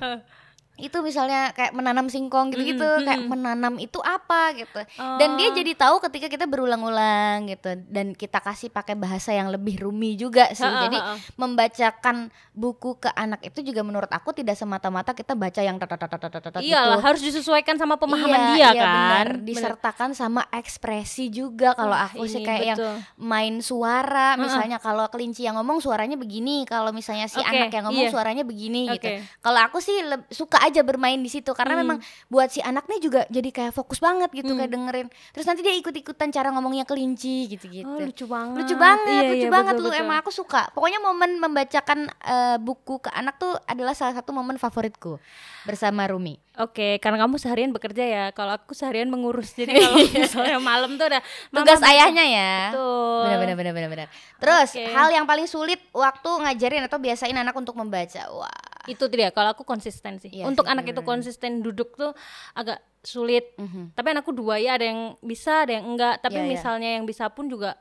[0.75, 3.31] Itu misalnya kayak menanam singkong gitu-gitu, Mm-mm, kayak mm-mm.
[3.31, 4.81] menanam itu apa gitu.
[5.17, 5.55] Dan dia Oh.
[5.55, 10.49] jadi tahu ketika kita berulang-ulang gitu dan kita kasih pakai bahasa yang lebih rumi juga
[10.49, 10.63] sih.
[10.63, 11.15] Ha-ha, Jadi ha-ha.
[11.37, 12.15] membacakan
[12.51, 17.05] buku ke anak itu juga menurut aku tidak semata-mata kita baca yang tat-tat-tat-tat-tat Iyalah gitu.
[17.05, 18.89] harus disesuaikan sama pemahaman Iya, dia iya, kan.
[18.89, 19.27] benar.
[19.35, 19.45] Bener.
[19.45, 22.95] Disertakan sama ekspresi juga kalau Wah, aku sih kayak yang betul.
[23.19, 27.85] main suara misalnya kalau kelinci yang ngomong suaranya begini kalau misalnya si Oke, anak yang
[27.85, 28.11] ngomong iya.
[28.11, 29.21] suaranya begini gitu Oke.
[29.39, 29.93] kalau aku sih
[30.29, 31.81] suka aja bermain di situ karena Hmm.
[31.83, 34.59] memang buat si anaknya juga jadi kayak fokus banget gitu Hmm.
[34.59, 38.57] kayak dengerin terus nanti dia ikut-ikutan cara ngomongnya kelinci gitu-gitu Oh, lucu banget.
[38.57, 40.01] lucu banget Iya, lucu iya, banget betul, lu betul.
[40.01, 44.55] emang aku suka pokoknya momen membacakan eh, buku ke anak tuh adalah salah satu momen
[44.55, 45.19] favoritku
[45.63, 48.25] bersama Rumi Oke, karena kamu seharian bekerja ya.
[48.29, 49.57] Kalau aku seharian mengurus.
[49.57, 51.17] Jadi kalau misalnya malam tuh udah
[51.49, 53.25] tugas Mama, ayahnya ya Betul.
[53.25, 54.85] benar benar benar benar terus Oke.
[54.85, 58.53] hal yang paling sulit waktu ngajarin atau biasain anak untuk membaca wah
[58.85, 59.29] Itu dia.
[59.29, 60.29] Kalau aku konsisten sih.
[60.29, 61.09] Iya Untuk sih, anak itu bener-bener.
[61.09, 62.11] konsisten duduk tuh
[62.51, 63.55] agak sulit.
[63.55, 63.95] Mhm.
[63.95, 66.19] Tapi anakku dua ya ada yang bisa, ada yang enggak.
[66.19, 66.51] Tapi Iya, iya.
[66.51, 67.75] misalnya yang bisa pun juga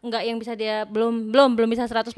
[0.00, 2.14] enggak yang bisa dia belum belum belum bisa 100%.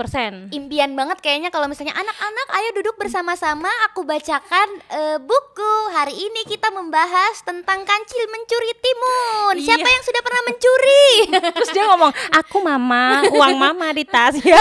[0.50, 6.44] impian banget kayaknya kalau misalnya anak-anak ayo duduk bersama-sama aku bacakan eh, buku hari ini
[6.44, 9.92] kita membahas tentang kancil mencuri timun siapa Iya.
[9.92, 11.08] yang sudah pernah mencuri
[11.56, 14.60] Terus dia ngomong, "Aku mama, uang mama di tas." Ya.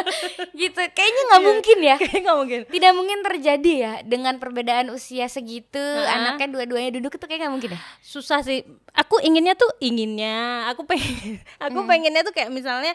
[0.56, 2.60] gitu kayaknya nggak mungkin ya Kayak nggak mungkin.
[2.66, 6.08] tidak mungkin terjadi ya dengan perbedaan usia segitu Heeh.
[6.08, 10.84] anaknya dua-duanya duduk itu kayak nggak mungkin ya susah sih aku inginnya tuh inginnya aku
[10.84, 11.90] pengen aku Hmm.
[11.90, 12.94] pengennya tuh kayak misalnya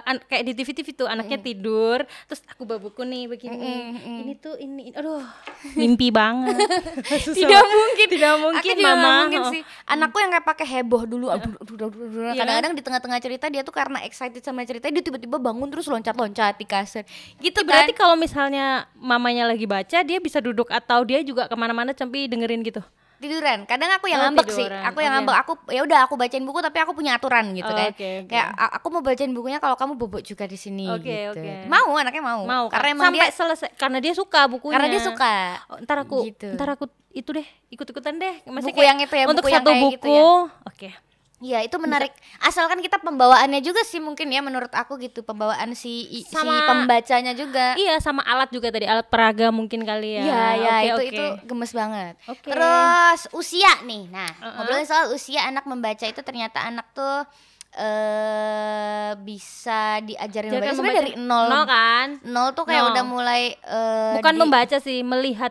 [0.00, 1.44] an- kayak di TV TV tuh anaknya Hmm.
[1.44, 3.58] tidur terus aku bawa buku nih begini.
[3.58, 4.18] Mm-mm, mm-mm.
[4.22, 5.18] ini tuh ini aduh.
[5.78, 6.54] Mimpi banget.
[7.34, 8.06] Tidak mungkin.
[8.06, 9.50] Tidak Aku mungkin juga nggak mama mungkin Oh.
[9.50, 9.62] sih.
[9.84, 11.26] Anakku yang kayak pakai heboh dulu.
[11.26, 11.36] Iya.
[11.36, 12.34] kan?
[12.36, 16.54] kadang-kadang di tengah-tengah cerita dia tuh karena excited sama cerita dia tiba-tiba bangun terus loncat-loncat
[16.54, 17.02] di kasur.
[17.36, 18.00] Gitu berarti kan?
[18.00, 22.62] kalau misalnya mamanya lagi baca dia bisa duduk atau dia juga ke mana-mana sampai dengerin
[22.62, 22.84] gitu
[23.16, 24.82] tiduran kadang aku yang Oh, ngambek sih tiduran.
[24.84, 25.18] aku yang Oke.
[25.20, 28.08] ngambek aku ya udah aku bacain buku tapi aku punya aturan gitu Oh, kan oke,
[28.20, 28.28] oke.
[28.28, 31.66] kayak a- aku mau bacain bukunya kalau kamu bobok juga di sini Oke, gitu oke.
[31.66, 35.02] mau anaknya mau, mau karena emang sampai dia selesai karena dia suka bukunya karena dia
[35.02, 35.34] suka
[35.66, 36.48] Oh, ntar aku Gitu.
[36.52, 39.60] ntar aku itu deh ikut-ikutan deh Maksudnya Buku kayak yang itu ya, untuk buku yang
[39.60, 40.22] satu kayak buku gitu ya.
[40.64, 40.88] oke
[41.36, 45.90] Iya itu menarik asalkan kita pembawaannya juga sih mungkin ya menurut aku gitu pembawaan si
[46.12, 50.22] i- si Sama- pembacanya juga Iya sama alat juga tadi alat peraga mungkin kali ya.
[50.22, 51.06] Iya ya Oke, itu oke.
[51.10, 52.14] itu gemes banget.
[52.24, 52.48] Oke.
[52.48, 54.06] Terus usia nih.
[54.08, 54.52] Nah, Uh-uh.
[54.56, 57.26] ngobrolin soal usia anak membaca itu ternyata anak tuh
[57.74, 61.46] eh bisa diajarin Dia membaca sebenarnya dari nol.
[61.46, 62.06] Nol kan?
[62.24, 62.90] Nol tuh kayak Nol.
[62.92, 65.50] udah mulai eh, Bukan di- membaca sih, melihat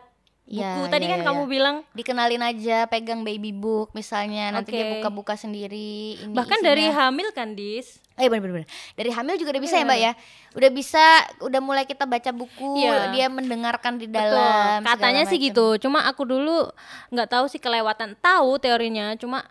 [0.53, 0.81] buku.
[0.85, 1.49] Iya, tadi iya, kan iya, kamu iya.
[1.49, 5.01] bilang dikenalin aja pegang baby book misalnya nanti dia Oke.
[5.01, 6.69] buka-buka sendiri ini bahkan isinya.
[6.69, 7.97] dari hamil kan, Dis.
[8.13, 10.11] Eh bener-bener Dari hamil juga udah bisa ya Iya, mbak ya
[10.53, 11.01] Udah bisa
[11.41, 13.09] Udah mulai kita baca buku Iya.
[13.09, 14.21] Dia mendengarkan di Betul.
[14.37, 15.47] dalam Katanya segala sih macam.
[15.49, 15.67] gitu.
[15.81, 16.69] Cuma aku dulu
[17.09, 18.13] nggak tahu sih kelewatan.
[18.21, 19.41] Tahu teorinya, cuma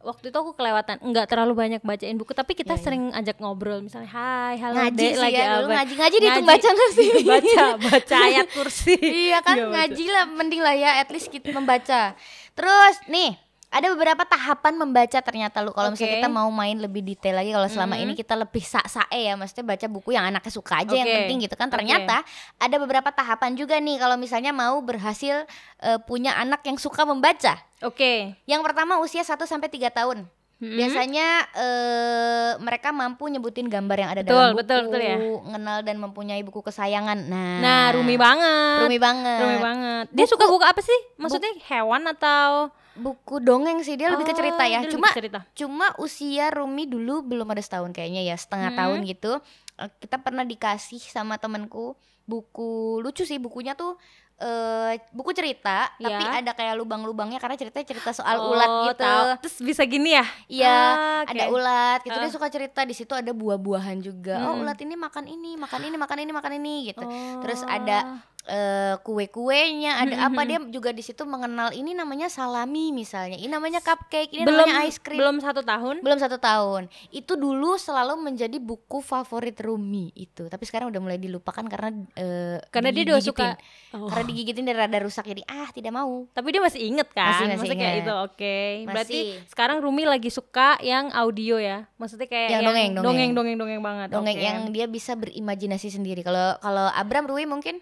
[0.00, 2.84] waktu itu aku kelewatan nggak terlalu banyak bacain buku tapi kita Iya, iya.
[2.84, 6.46] sering ajak ngobrol misalnya hai halo Ngaji dek sih lagi ya apa dulu ngaji-ngaji dihitung
[6.46, 7.08] baca gak sih?
[7.32, 9.74] baca baca ayat kursi Iya kan Nggak baca.
[9.74, 12.14] ngaji lah Mending lah ya At least kita membaca
[12.52, 13.34] Terus nih
[13.68, 16.18] ada beberapa tahapan membaca ternyata lu kalau misalnya Oke.
[16.18, 18.02] kita mau main lebih detail lagi kalau selama Mhm.
[18.02, 21.16] ini kita lebih sak-sae ya maksudnya baca buku yang anaknya suka aja yang Oke.
[21.20, 22.24] penting gitu kan ternyata
[22.56, 25.44] ada beberapa tahapan juga nih kalau misalnya mau berhasil
[25.78, 30.24] eh, punya anak yang suka membaca oke yang pertama usia 1 sampai 3 tahun
[30.58, 30.74] Mm-mm.
[30.74, 35.16] Biasanya eh, mereka mampu nyebutin gambar yang ada Betul, dalam buku, betul, betul ya.
[35.44, 37.18] mengenal dan mempunyai buku kesayangan.
[37.30, 38.82] Nah, Nah, rumi banget.
[38.82, 39.38] Rumi banget.
[39.38, 40.06] Rumi banget.
[40.10, 40.98] Dia suka buku apa sih?
[41.14, 44.80] Maksudnya hewan atau Buku dongeng sih dia lebih ke cerita Oh, ya.
[44.84, 45.40] Cuma cerita.
[45.52, 48.78] cuma usia Rumi dulu belum ada setahun kayaknya ya, setengah Hmm.
[48.78, 49.32] tahun gitu.
[49.76, 53.96] Eh, Kita pernah dikasih sama temanku buku lucu sih bukunya tuh
[54.36, 56.38] eh buku cerita tapi Ya.
[56.38, 59.02] ada kayak lubang-lubangnya karena ceritanya cerita soal Oh, ulat gitu.
[59.02, 59.26] tahu.
[59.42, 60.22] Terus bisa gini ya?
[60.46, 61.30] Iya, Ah, oke.
[61.32, 62.14] ada ulat gitu.
[62.14, 62.30] Dia Ah.
[62.30, 64.38] suka cerita di situ ada buah-buahan juga.
[64.44, 64.62] Oh, Hmm.
[64.62, 67.02] ulat ini makan ini, makan ini, makan ini, makan ini gitu.
[67.02, 67.42] Oh.
[67.42, 72.90] Terus ada eh, kue-kuenya, ada Hmm, apa dia juga di situ mengenal ini namanya salami
[72.90, 73.36] misalnya.
[73.36, 75.20] Ini namanya cupcake, ini belum namanya ice cream.
[75.20, 76.00] belum satu tahun.
[76.00, 76.82] Belum satu tahun.
[77.08, 80.44] Itu dulu selalu menjadi buku favorit Rumi itu.
[80.44, 83.48] Tapi sekarang udah mulai dilupakan karena eh, Karena dia udah suka.
[83.92, 84.08] Oh.
[84.08, 86.24] Karena digigitin dan rada rusak jadi ah tidak mau.
[86.30, 87.28] Tapi dia masih inget kan?
[87.28, 88.04] Masih- masih Maksudnya kayak inget.
[88.04, 88.14] itu.
[88.18, 88.56] Oke.
[88.84, 89.46] Berarti Masih.
[89.46, 91.84] sekarang Rumi lagi suka yang audio ya.
[91.94, 93.04] Maksudnya kayak Yang dongeng, dongeng.
[93.04, 94.08] dongeng, dongeng, dongeng banget.
[94.10, 94.44] Dongeng Oke.
[94.44, 96.20] yang dia bisa berimajinasi sendiri.
[96.20, 97.80] Kalau kalau Abram Rui mungkin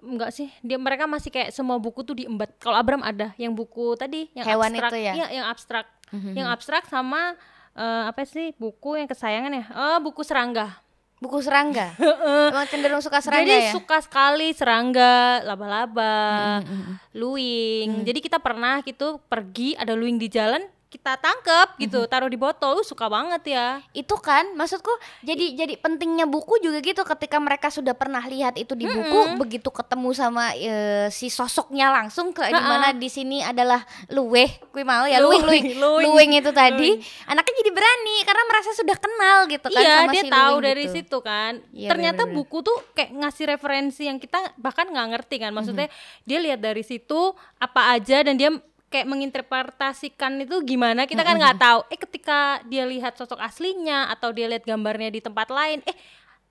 [0.00, 3.94] enggak sih dia mereka masih kayak semua buku tuh diembat kalau Abram ada yang buku
[3.94, 5.12] tadi yang Hewan abstrak itu ya?
[5.14, 6.32] iya yang abstrak Mhm.
[6.34, 7.36] yang abstrak sama
[7.74, 10.78] eh, apa sih buku yang kesayangan ya oh buku serangga
[11.18, 11.98] Buku serangga.
[12.54, 13.74] Emang cenderung suka serangga jadi ya?
[13.74, 16.94] suka sekali serangga laba-laba Mm-mm.
[17.12, 18.04] luing Hmm.
[18.06, 22.08] jadi kita pernah gitu pergi ada luing di jalan kita tangkep gitu Hmm.
[22.08, 24.88] taruh di botol Uh, suka banget ya itu kan maksudku
[25.20, 29.68] jadi jadi pentingnya buku juga gitu ketika mereka sudah pernah lihat itu di buku begitu
[29.68, 35.04] ketemu sama eh, si sosoknya langsung ke di mana di sini adalah luweh kui mau
[35.04, 36.04] ya Luwing, luwing.
[36.04, 40.22] luwing itu tadi anaknya jadi berani karena merasa sudah kenal gitu kan iya sama dia
[40.22, 40.94] si tahu luwing dari gitu.
[40.94, 42.36] situ kan Iya, ternyata bener-bener.
[42.38, 45.88] buku tuh kayak ngasih referensi yang kita bahkan nggak ngerti kan maksudnya
[46.22, 47.20] dia lihat dari situ
[47.56, 48.50] apa aja dan dia
[48.88, 51.80] kayak menginterpretasikan itu gimana kita kan nggak tahu.
[51.88, 55.96] Eh ketika dia lihat sosok aslinya atau dia lihat gambarnya di tempat lain eh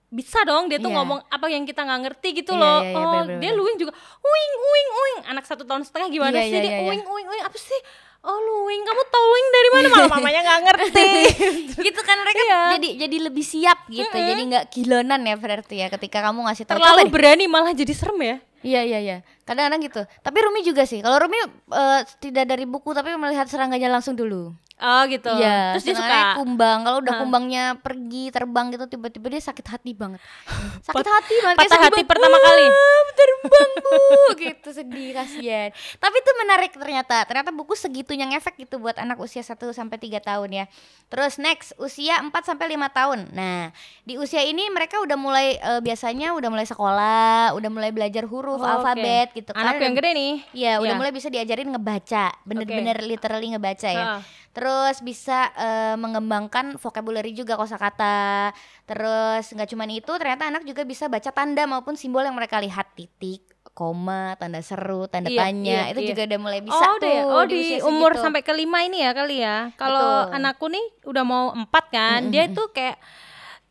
[0.08, 0.98] bisa dong dia tuh Iya.
[0.98, 2.80] ngomong apa yang kita nggak ngerti gitu Iya, loh.
[2.80, 3.42] iya, iya, oh bener-bener.
[3.44, 5.20] dia luing juga uing uing uing.
[5.28, 6.70] Anak satu tahun setengah gimana Iya, sih iya, dia?
[6.70, 6.88] iya, iya.
[6.88, 7.44] uing uing uing.
[7.44, 7.80] Apa sih
[8.28, 11.12] oh luing kamu tahu luing dari mana malah mamanya nggak ngerti
[11.88, 12.62] gitu kan mereka Iya.
[12.76, 16.76] jadi jadi lebih siap gitu jadi nggak gilonan ya berarti ya ketika kamu ngasih tahu
[16.76, 19.18] terlalu "Coba deh." berani malah jadi serem ya Iya iya iya.
[19.46, 20.02] Kadang-kadang gitu.
[20.26, 21.00] Tapi Rumi juga sih.
[21.00, 24.50] Kalau Rumi eh, tidak dari buku tapi melihat serangganya langsung dulu.
[24.78, 25.34] Oh gitu.
[25.34, 25.74] Iya.
[25.74, 26.86] Terus dia suka kumbang.
[26.86, 27.20] Kalau udah Hah.
[27.20, 30.22] kumbangnya pergi terbang gitu tiba-tiba dia sakit hati banget.
[30.86, 31.58] Sakit hati banget.
[31.58, 32.06] patah hati banget.
[32.06, 32.66] pertama kali.
[32.70, 33.98] "Ah, Terbang bu,
[34.46, 35.70] gitu sedih kasihan.
[35.74, 37.26] Tapi itu menarik ternyata.
[37.26, 40.66] Ternyata buku segitunya ngefek gitu buat anak usia 1 sampai 3 tahun ya.
[41.08, 43.34] Terus next usia 4 sampai 5 tahun.
[43.34, 48.24] Nah, di usia ini mereka udah mulai eh, biasanya udah mulai sekolah, udah mulai belajar
[48.24, 49.66] huruf, Oh, alfabet gitu kan.
[49.66, 50.34] Anakku yang gede nih.
[50.54, 51.00] Iya, udah Iya.
[51.02, 54.06] mulai bisa diajarin ngebaca, bener-bener literally ngebaca ya.
[54.14, 54.22] Heeh.
[54.58, 58.50] Terus bisa eh, mengembangkan vocabulary juga kosakata.
[58.90, 62.98] Terus nggak cuman itu, ternyata anak juga bisa baca tanda maupun simbol yang mereka lihat
[62.98, 63.46] titik,
[63.78, 65.80] koma, tanda seru, tanda Iya, tanya.
[65.86, 66.10] iya, itu iya.
[66.10, 67.04] juga udah mulai bisa oh, ya?
[67.06, 68.24] tuh Oh, di, di, umur segitu.
[68.26, 69.70] sampai kelima ini ya kali ya.
[69.78, 72.98] Kalau anakku nih udah mau empat kan, dia itu kayak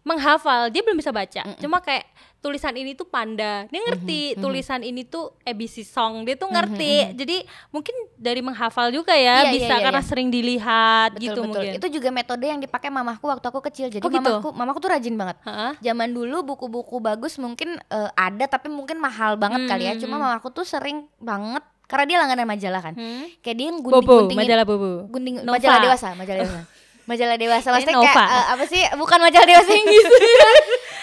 [0.06, 0.70] menghafal.
[0.70, 1.42] Dia belum bisa baca.
[1.58, 2.06] Cuma kayak
[2.46, 3.66] tulisan ini tuh panda.
[3.66, 6.22] Dia ngerti tulisan ini tuh ABC song.
[6.22, 7.10] Dia tuh ngerti.
[7.12, 10.06] Jadi mungkin dari menghafal juga Iya, ya iya, bisa iya, karena iya.
[10.06, 11.50] sering dilihat Betul, gitu betul.
[11.50, 11.70] mungkin.
[11.74, 13.90] Itu juga metode yang dipakai mamahku waktu aku kecil.
[13.90, 14.22] Jadi Oh, gitu?
[14.22, 15.36] mamaku, mamaku tuh rajin banget.
[15.42, 15.70] Heeh.
[15.82, 19.98] Zaman dulu buku-buku bagus mungkin eh, ada tapi mungkin mahal banget kali ya.
[19.98, 22.94] Hmm, Cuma mamaku tuh sering banget karena dia langganan majalah kan.
[22.94, 23.26] Hmm.
[23.40, 24.90] Kayak dia gunting-guntingin majalah Bobo.
[25.08, 25.54] gunting Nova.
[25.58, 26.62] majalah dewasa, majalah dewasa.
[27.06, 28.82] Majalah dewasa maksudnya kayak eh, apa sih?
[28.98, 30.06] Bukan majalah dewasa Inggris.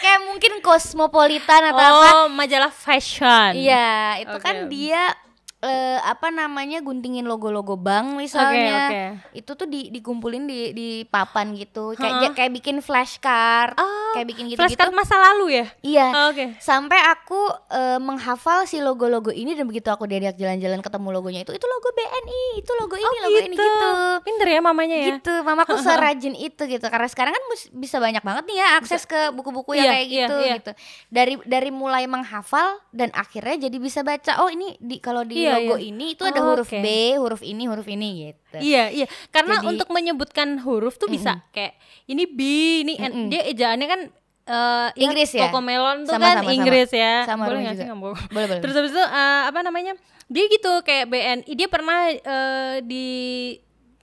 [0.04, 2.08] kayak mungkin Cosmopolitan atau apa.
[2.12, 3.56] Oh, majalah fashion.
[3.56, 4.44] Iya, itu Oke.
[4.44, 5.16] kan dia
[5.64, 8.92] eh, apa namanya guntingin logo-logo bank misalnya.
[8.92, 9.04] oke.
[9.34, 11.96] Itu tuh di dikumpulin di di papan gitu.
[11.96, 12.34] Kayak Hah?
[12.36, 14.60] kayak bikin flashcard, Oh, kayak bikin gitu-gitu.
[14.60, 15.66] Flashcard masa lalu ya?
[15.80, 16.08] Iya.
[16.12, 16.46] Oh, Oke.
[16.60, 17.40] Sampai aku
[17.72, 21.88] eh, menghafal si logo-logo ini dan begitu aku diajak jalan-jalan ketemu logonya itu itu logo
[21.94, 23.90] BNI, itu logo ini, logo ini gitu.
[24.22, 25.08] Pinter ya mamanya ya.
[25.16, 26.86] Gitu, mamaku serajin itu gitu.
[26.86, 30.18] Karena sekarang kan bisa banyak banget nih ya akses ke buku-buku yang Iya, kayak iya,
[30.28, 30.54] gitu iya.
[30.60, 30.72] gitu.
[31.08, 34.44] Dari dari mulai menghafal dan akhirnya jadi bisa baca.
[34.44, 35.90] Oh, ini di kalau di Iya, logo iya.
[35.90, 36.80] ini itu ada Oh, huruf oke.
[36.82, 38.58] B, huruf ini, huruf ini gitu.
[38.58, 39.06] Iya, iya.
[39.30, 42.40] Karena Jadi- untuk menyebutkan huruf tuh bisa kayak ini B,
[42.82, 43.12] ini N.
[43.12, 43.28] Mm-mm.
[43.30, 44.02] Dia ejaannya kan
[44.44, 45.48] eh Inggris ya?
[45.48, 46.56] Cocomelon tuh Sama, kan sama, sama.
[46.58, 47.14] Inggris ya.
[47.24, 48.20] Sama boleh nggak sih nggak boleh.
[48.28, 48.58] Boleh.
[48.60, 49.94] Terus habis itu eh, apa namanya?
[50.28, 53.08] Dia gitu kayak BNI dia pernah eh, di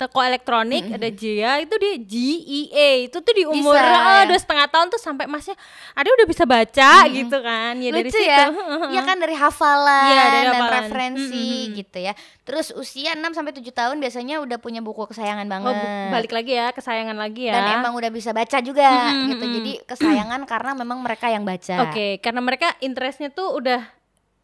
[0.01, 4.25] toko elektronik ada Jia itu dia GEA itu tuh di umur Bisa, ya.
[4.25, 5.53] dua setengah tahun tuh sampai masnya
[5.93, 8.49] ada udah bisa baca gitu kan ya dari Lucu situ ya.
[8.89, 10.73] Iya kan dari hafalan Iya, dari dan hafalan.
[10.81, 11.77] referensi Mm-mm.
[11.77, 12.13] gitu ya.
[12.41, 15.75] Terus usia 6 sampai 7 tahun biasanya udah punya buku kesayangan Oh, banget.
[15.77, 19.45] bu- balik lagi ya kesayangan lagi ya dan emang udah bisa baca juga Mm-mm, gitu.
[19.45, 19.57] mm-mm.
[19.57, 21.85] Jadi kesayangan karena memang mereka yang baca.
[21.85, 24.00] Oke, karena mereka interestnya tuh udah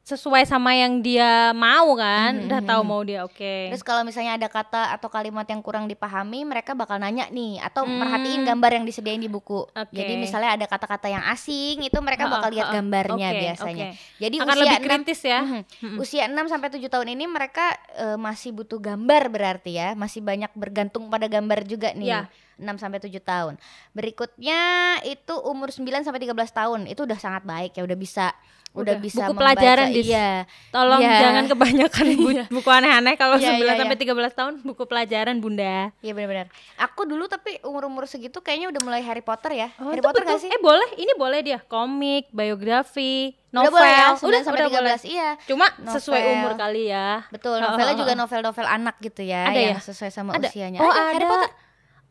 [0.06, 3.74] sesuai sama yang dia mau kan, Mhm, udah tahu mau dia oke.
[3.74, 7.82] Terus kalau misalnya ada kata atau kalimat yang kurang dipahami, mereka bakal nanya nih atau
[7.82, 7.98] Hmm.
[7.98, 9.66] merhatiin gambar yang disediain di buku.
[9.66, 9.90] Oke.
[9.90, 12.76] Jadi misalnya ada kata-kata yang asing, itu mereka bakal lihat ha, ha.
[12.78, 13.86] gambarnya Oke, biasanya.
[13.90, 13.98] oke.
[14.22, 15.40] Jadi Akan usia lebih 6 kritis ya.
[15.42, 15.96] Mhm.
[15.98, 17.66] Usia 6 sampai 7 tahun ini mereka
[17.98, 22.14] eh, masih butuh gambar berarti ya, masih banyak bergantung pada gambar juga nih.
[22.14, 22.30] Ya.
[22.56, 23.54] 6 sampai 7 tahun.
[23.92, 24.60] Berikutnya
[25.02, 26.80] itu umur 9 sampai 13 tahun.
[26.86, 28.32] Itu udah sangat baik ya, udah bisa
[28.72, 29.56] udah, Udah, bisa buku membaca.
[29.56, 30.04] pelajaran, Dis.
[30.04, 30.44] Iya.
[30.68, 31.16] Tolong Iya.
[31.18, 34.04] jangan kebanyakan bu- buku aneh-aneh kalau Iya, 9 iya, sampai iya.
[34.04, 35.96] 13 tahun buku pelajaran Bunda.
[35.98, 36.52] Iya benar-benar.
[36.78, 39.72] Aku dulu tapi umur-umur segitu kayaknya udah mulai Harry Potter ya.
[39.74, 40.28] Harry itu Potter betul.
[40.30, 40.50] gak sih?
[40.50, 41.58] Eh boleh, ini boleh dia.
[41.62, 43.72] Komik, biografi, udah novel.
[43.72, 44.76] boleh ya, 9 udah, sampai udah 13.
[44.76, 44.96] boleh.
[45.08, 45.28] Iya.
[45.48, 46.34] Cuma sesuai Novel.
[46.36, 47.08] umur kali ya.
[47.28, 48.18] Betul, Oh, novelnya oh, juga oh.
[48.18, 49.80] novel-novel anak gitu ya Ada yang ya?
[49.82, 50.52] sesuai sama Ada.
[50.52, 50.78] usianya.
[50.78, 51.24] Oh, Ada, Harry.
[51.24, 51.50] Potter.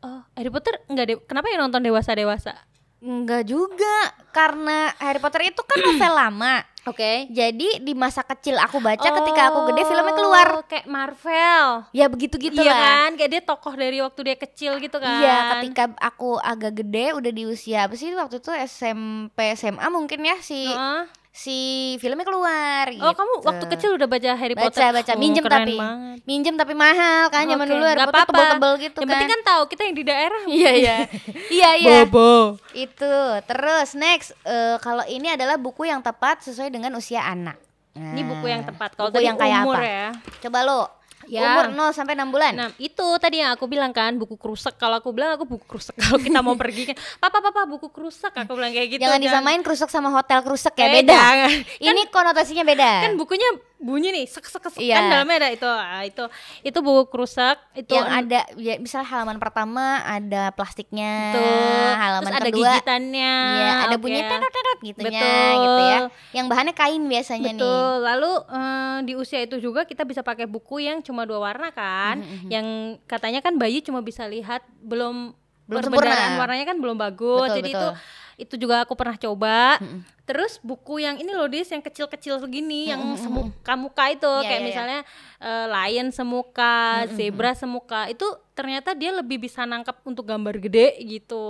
[0.06, 1.16] Oh, Harry Potter enggak deh.
[1.26, 2.54] Kenapa yang nonton dewasa-dewasa?
[3.02, 3.96] Enggak juga,
[4.30, 6.64] karena Harry Potter itu kan novel lama.
[6.86, 7.26] Oke.
[7.34, 10.46] Jadi di masa kecil aku baca ketika aku gede filmnya keluar.
[10.54, 11.82] Oh, kayak Marvel.
[11.90, 12.78] Ya begitu-gitu iya lah.
[12.78, 13.10] kan?
[13.18, 15.18] Kayak dia tokoh dari waktu dia kecil gitu kan.
[15.18, 20.22] Iya, ketika aku agak gede udah di usia apa sih waktu itu SMP SMA mungkin
[20.22, 21.10] ya si Heeh.
[21.36, 21.58] Si
[21.96, 23.12] filmnya keluar Oh, gitu.
[23.14, 24.88] kamu waktu kecil udah baca Harry baca Potter?
[24.90, 26.18] baca Oh, minjem tapi banget.
[26.24, 29.12] minjem tapi mahal kan zaman Oke, dulu Harry Potter tebel-tebel gitu Yang kan.
[29.12, 30.42] penting kan tahu kita yang di daerah.
[30.56, 30.96] Iya iya.
[31.60, 31.92] iya iya.
[32.02, 32.56] Bobo.
[32.72, 33.14] Itu.
[33.44, 37.60] Terus next eh, kalau ini adalah buku yang tepat sesuai dengan usia anak.
[37.92, 38.90] Ini buku yang Nah, tepat.
[38.92, 39.84] Kalau buku yang kayak umur apa?
[39.84, 40.08] ya.
[40.40, 40.80] Coba lo.
[41.26, 41.42] Ya.
[41.44, 42.52] Umur 0 sampai 6 bulan.
[42.52, 45.98] Nah itu tadi yang aku bilang kan buku krusek Kalau aku bilang aku buku krusek
[46.00, 49.26] Kalau kita mau pergi kan Papa papa buku krusek Aku bilang kayak gitu Jangan kan.
[49.26, 51.12] disamain krusek sama hotel krusek ya Eh, beda.
[51.12, 51.50] jangan.
[51.76, 52.90] Ini konotasinya beda.
[53.02, 54.96] Kan bukunya bunyi nih sek sek sek Iya.
[54.96, 56.24] kan dalamnya ada itu ah, itu
[56.62, 61.92] itu buku krusek itu yang ada ya misal halaman pertama ada plastiknya, Tuh.
[61.94, 64.00] halaman Terus ada kedua gigitannya Iya, ada oke.
[64.00, 65.60] bunyi tetot-tetot gitunya Betul.
[65.60, 65.98] gitu ya.
[66.32, 67.60] Yang bahannya kain biasanya nih.
[67.60, 67.92] Betul.
[68.02, 72.16] Lalu eh, di usia itu juga kita bisa pakai buku yang cuma dua warna kan,
[72.16, 72.66] Mm-hmm, yang
[73.04, 75.36] katanya kan bayi cuma bisa lihat belum
[75.66, 76.40] Belum perbedaan sempurna.
[76.40, 77.44] warnanya kan belum bagus.
[77.44, 77.82] Betul, Jadi betul.
[77.82, 77.88] itu
[78.36, 79.80] itu juga aku pernah coba.
[80.28, 84.60] Terus buku yang ini loh dis yang kecil-kecil segini yang semuka-muka itu Iya, kayak iya,
[84.60, 84.68] iya.
[84.68, 85.00] misalnya
[85.40, 86.76] eh, lion semuka,
[87.16, 91.44] zebra semuka itu ternyata dia lebih bisa nangkap untuk gambar gede gitu.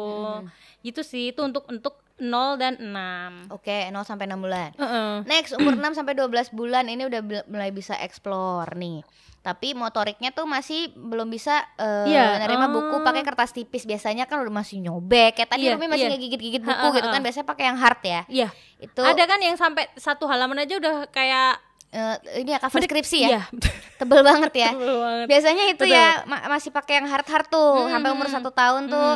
[0.87, 3.53] Gitu sih itu untuk untuk 0 dan 6.
[3.53, 4.71] Oke, 0 sampai 6 bulan.
[4.77, 5.13] Heeh.
[5.29, 9.05] Next umur 6 sampai 12 bulan ini udah mulai bisa explore nih.
[9.45, 12.73] Tapi motoriknya tuh masih belum bisa eh, Iya, nerima oh.
[12.75, 13.87] buku pakai kertas tipis.
[13.87, 15.39] Biasanya kan udah masih nyobek.
[15.39, 16.13] Kayak tadi Iya, Rumi masih iya.
[16.19, 17.21] ngegigit-gigit Ha, buku ha, gitu kan.
[17.23, 18.21] Biasanya pakai yang hard ya.
[18.27, 18.49] Iya.
[18.83, 23.19] Itu Ada kan yang sampai satu halaman aja udah kayak eh, ini ya cover skripsi
[23.23, 23.29] ya.
[23.29, 23.43] Iya.
[24.01, 24.71] Tebel banget ya.
[24.75, 25.27] Tebel banget.
[25.31, 25.97] Biasanya itu Betul.
[25.97, 29.11] ya ma- masih pakai yang hard-hard tuh sampai umur satu tahun tuh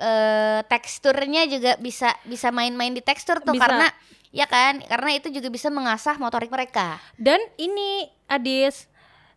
[0.00, 3.62] eh, teksturnya juga bisa bisa main-main di tekstur tuh Bisa.
[3.64, 3.86] karena
[4.34, 7.00] ya kan karena itu juga bisa mengasah motorik mereka.
[7.16, 8.90] Dan ini Adis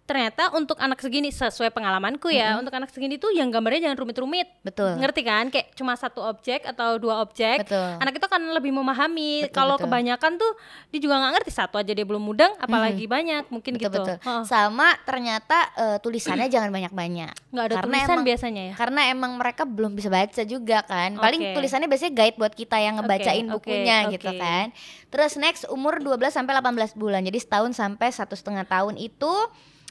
[0.10, 4.50] ternyata untuk anak segini sesuai pengalamanku ya, untuk anak segini tuh yang gambarnya jangan rumit-rumit.
[4.66, 4.98] Betul.
[4.98, 5.54] Ngerti kan?
[5.54, 7.62] Kayak cuma satu objek atau dua objek.
[7.62, 8.02] Betul.
[8.02, 9.46] Anak itu kan lebih memahami.
[9.54, 10.52] Kalau kebanyakan tuh
[10.90, 14.02] dia juga nggak ngerti satu aja dia belum mudeng, apalagi banyak mungkin Betul gitu.
[14.02, 14.16] betul.
[14.26, 14.44] Heeh.
[14.50, 17.54] Sama ternyata eh, tulisannya jangan banyak-banyak.
[17.54, 18.74] Nggak ada Karena tulisan emang- biasanya ya.
[18.74, 21.22] Karena emang mereka belum bisa baca juga kan.
[21.22, 21.56] Paling Oke.
[21.62, 24.18] tulisannya biasanya guide buat kita yang ngebacain oke, bukunya oke.
[24.18, 24.74] gitu kan.
[25.14, 27.22] Terus next umur 12 sampai 18 bulan.
[27.22, 29.34] Jadi setahun sampai satu setengah tahun itu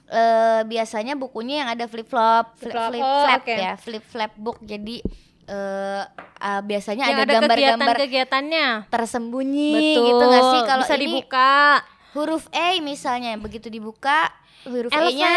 [0.09, 3.53] eh biasanya bukunya yang ada flip flop, flip, flip oh, flap oke.
[3.53, 4.57] ya, flip flap book.
[4.61, 5.05] Jadi
[5.49, 6.03] eh
[6.39, 8.67] ah, biasanya Yang ada gambar-gambar kegiatan-kegiatannya.
[8.89, 10.05] tersembunyi Betul.
[10.07, 11.53] gitu nggak sih kalau bisa ini dibuka.
[12.13, 14.29] huruf E misalnya begitu dibuka
[14.65, 15.33] huruf E-nya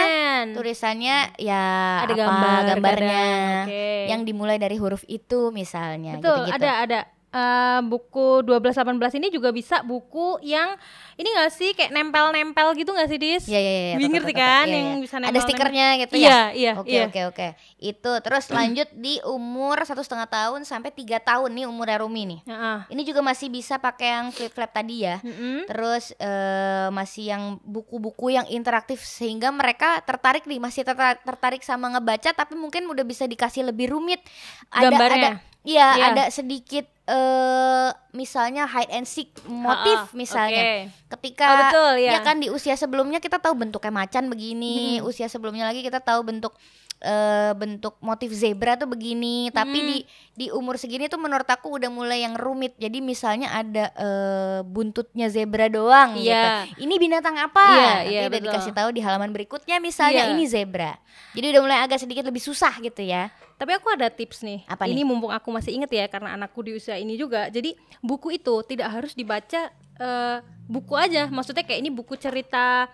[0.51, 1.63] tulisannya ya
[2.03, 3.23] Ada apa gambar gambarnya
[3.63, 3.87] oke.
[4.09, 6.57] yang dimulai dari huruf itu misalnya Betul, gitu-gitu.
[6.59, 6.99] ada ada
[7.31, 10.75] Eh, buku 12 18 ini juga bisa buku yang
[11.15, 13.47] ini gak sih kayak nempel-nempel gitu gak sih Dis?
[13.47, 13.95] Iya iya iya.
[13.97, 14.99] Ngerti kan iya, yang iya.
[14.99, 16.41] bisa Ada nempel stikernya gitu Iya, ya.
[16.51, 17.03] iya, Oke iya.
[17.07, 17.47] oke oke.
[17.79, 22.39] Itu terus lanjut di umur satu setengah tahun sampai tiga tahun nih umurnya Rumi nih.
[22.43, 22.77] Heeh.
[22.89, 25.23] Ini juga masih bisa pakai yang flip flap tadi ya.
[25.23, 25.71] Mm-mm.
[25.71, 31.87] Terus eh, masih yang buku-buku yang interaktif sehingga mereka tertarik nih masih terta- tertarik sama
[31.89, 34.19] ngebaca tapi mungkin udah bisa dikasih lebih rumit.
[34.67, 35.15] Ada Gambarnya.
[35.15, 36.05] ada iya Iya.
[36.11, 40.63] ada sedikit eh misalnya hide and seek motif ah, misalnya.
[40.63, 40.75] oke.
[41.19, 42.11] Ketika Oh, betul, ya.
[42.15, 46.23] ya kan di usia sebelumnya kita tahu bentuknya macan begini, usia sebelumnya lagi kita tahu
[46.23, 46.55] bentuk
[47.01, 49.97] eh, bentuk motif zebra tuh begini, tapi di
[50.31, 52.77] di umur segini tuh menurut aku udah mulai yang rumit.
[52.77, 56.21] Jadi misalnya ada eh, buntutnya zebra doang Iya.
[56.69, 56.85] gitu.
[56.85, 57.65] Ini binatang apa?
[57.67, 58.45] Iya, Nanti iya, udah betul.
[58.47, 60.33] dikasih tahu di halaman berikutnya misalnya Iya.
[60.33, 60.93] ini zebra.
[61.33, 63.33] Jadi udah mulai agak sedikit lebih susah gitu ya.
[63.57, 64.65] Tapi aku ada tips nih.
[64.65, 65.05] Apa ini nih?
[65.05, 67.49] mumpung aku masih inget ya karena anakku di usia ini juga.
[67.49, 71.29] Jadi buku itu tidak harus dibaca eh, buku aja.
[71.29, 72.89] Maksudnya kayak ini buku cerita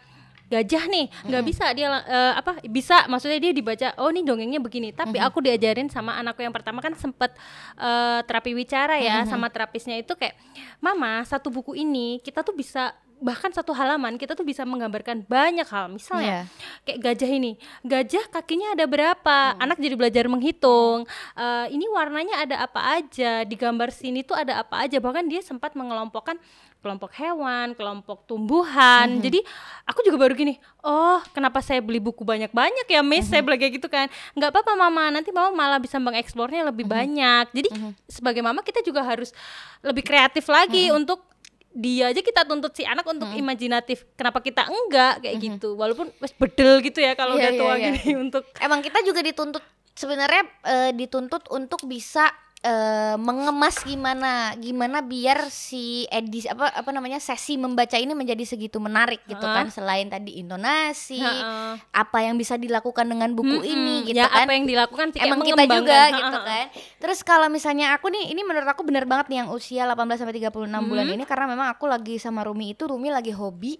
[0.48, 4.96] gajah nih nggak bisa dia eh, apa bisa maksudnya dia dibaca oh ini dongengnya begini.
[4.96, 7.36] Tapi aku diajarin sama anakku yang pertama kan sempet
[7.78, 10.36] eh, terapi wicara ya sama terapisnya itu kayak
[10.80, 15.66] mama satu buku ini kita tuh bisa bahkan satu halaman kita tuh bisa menggambarkan banyak
[15.66, 15.90] hal.
[15.90, 16.46] Misalnya
[16.86, 19.58] kayak gajah ini gajah kakinya ada berapa?
[19.58, 21.08] Anak jadi belajar menghitung
[21.38, 23.46] Eh, ini warnanya ada apa aja?
[23.46, 24.98] Di gambar sini tuh ada apa aja?
[24.98, 26.38] Bahkan dia sempat mengelompokkan
[26.88, 29.20] kelompok hewan kelompok tumbuhan.
[29.20, 29.44] Jadi
[29.84, 30.56] aku juga baru gini
[30.88, 33.28] oh kenapa saya beli buku banyak-banyak ya Miss?
[33.28, 34.08] Saya bilang kayak gitu kan.
[34.40, 35.12] Nggak apa-apa mama.
[35.12, 37.52] Nanti mama malah bisa mengeksplornya lebih banyak.
[37.52, 37.70] Jadi
[38.08, 39.36] sebagai mama kita juga harus
[39.84, 41.28] lebih kreatif lagi untuk
[41.78, 44.08] dia aja kita tuntut si anak untuk imajinatif.
[44.16, 45.22] Kenapa kita enggak?
[45.22, 45.76] Kayak gitu.
[45.76, 47.88] Walaupun wes bedel gitu ya kalau Iya, udah tua iya, iya.
[47.94, 49.62] gini untuk Emang kita juga dituntut
[49.94, 57.18] sebenarnya eh, dituntut untuk bisa eh, mengemas gimana gimana biar si edisi apa apa namanya
[57.18, 59.56] sesi membaca ini menjadi segitu menarik gitu Heeh.
[59.56, 61.74] kan selain tadi intonasi Heeh.
[61.92, 63.68] apa yang bisa dilakukan dengan buku Mm-mm.
[63.68, 66.10] ini gitu ya kan apa yang dilakukan sih emang kita juga mengembangkan.
[66.12, 66.50] gitu Ha-ha.
[66.50, 66.66] kan.
[66.98, 70.36] Terus kalau misalnya aku nih ini menurut aku bener banget nih yang usia 18 sampai
[70.36, 70.50] 36
[70.84, 71.14] bulan Hmm.
[71.14, 73.78] ini karena memang aku lagi sama Rumi itu Rumi lagi hobi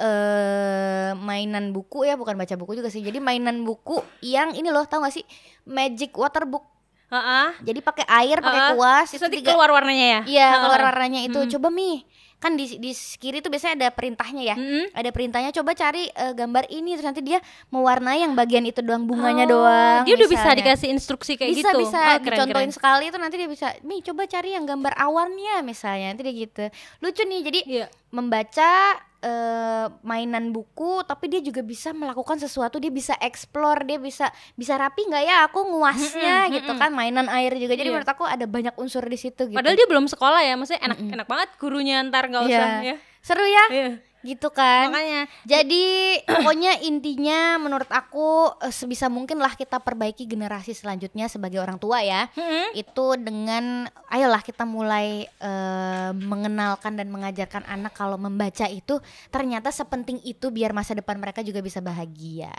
[0.00, 3.00] eh mainan buku ya bukan baca buku juga sih.
[3.00, 5.24] Jadi mainan buku yang ini loh tahu gak sih
[5.64, 6.69] Magic Water Book.
[7.10, 7.58] Ha-ha.
[7.58, 8.72] Jadi pakai air, pakai Ha-ha.
[8.72, 10.62] kuas, Terus itu nanti tiga- keluar warnanya ya Iya, Ha-ha.
[10.62, 11.38] keluar warnanya itu.
[11.38, 11.50] Hmm.
[11.50, 12.06] Coba Mi.
[12.38, 14.56] Kan di di kiri tuh biasanya ada perintahnya ya.
[14.56, 14.88] Mm-mm.
[14.92, 17.36] Ada perintahnya coba cari eh, gambar ini terus nanti dia
[17.68, 20.02] mewarnai yang bagian itu doang bunganya Oh, doang.
[20.02, 22.72] dia udah bisa misalnya dikasih instruksi kayak bisa gitu bisa Oh, keren, dicontohin keren.
[22.72, 26.64] sekali itu nanti dia bisa mi coba cari yang gambar awannya misalnya nanti dia gitu
[26.98, 27.86] lucu nih jadi Iya.
[28.08, 28.70] membaca
[29.20, 34.74] eh, mainan buku tapi dia juga bisa melakukan sesuatu dia bisa explore dia bisa bisa
[34.74, 36.80] rapi nggak ya aku nguasnya Mm-mm, gitu mm-mm.
[36.80, 37.94] kan mainan air juga jadi Iya.
[37.94, 40.98] menurut aku ada banyak unsur di situ gitu padahal dia belum sekolah ya maksudnya enak
[40.98, 41.14] Mm-mm.
[41.14, 42.56] enak banget gurunya ntar nggak Iya.
[42.56, 43.88] usah ya seru ya Iya.
[44.20, 50.76] Gitu kan makanya Jadi pokoknya intinya menurut aku eh, sebisa mungkin lah kita perbaiki generasi
[50.76, 52.28] selanjutnya sebagai orang tua ya.
[52.36, 52.76] Mm-mm.
[52.76, 59.00] Itu dengan ayolah kita mulai eh, mengenalkan dan mengajarkan anak kalau membaca itu
[59.32, 62.52] ternyata sepenting itu biar masa depan mereka juga bisa bahagia.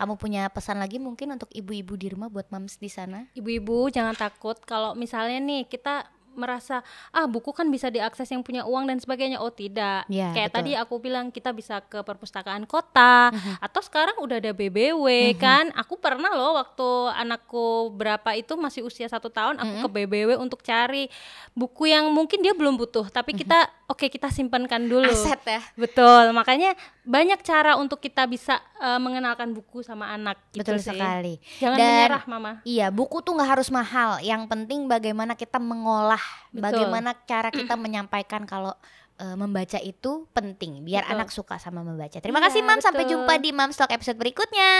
[0.00, 3.26] Kamu punya pesan lagi mungkin untuk ibu-ibu di rumah buat mams di sana?
[3.34, 8.62] ibu-ibu jangan takut kalau misalnya nih kita merasa ah buku kan bisa diakses yang punya
[8.62, 10.58] uang dan sebagainya oh tidak Iya, kayak betul.
[10.60, 13.60] tadi aku bilang kita bisa ke perpustakaan kota Mhm.
[13.60, 19.06] atau sekarang udah ada BBW kan aku pernah loh waktu anakku berapa itu masih usia
[19.06, 19.82] satu tahun aku Mhm.
[19.82, 21.06] ke BBW untuk cari
[21.52, 25.06] buku yang mungkin dia belum butuh tapi kita oke kita simpankan dulu.
[25.06, 25.60] Aset ya.
[25.74, 30.92] betul makanya banyak cara untuk kita bisa eh, mengenalkan buku sama anak gitu Betul sih.
[30.92, 31.34] sekali.
[31.58, 34.18] jangan Dan- menyerah mama Iya, buku tuh nggak harus mahal.
[34.18, 36.62] Yang penting bagaimana kita mengolah, Betul.
[36.62, 38.72] bagaimana cara kita menyampaikan kalau
[39.14, 41.14] eh, membaca itu penting, biar Betul.
[41.14, 42.18] anak suka sama membaca.
[42.18, 42.80] Terima Iya, kasih, Mam.
[42.80, 43.12] Sampai betul.
[43.14, 44.72] jumpa di Mam Talk episode berikutnya.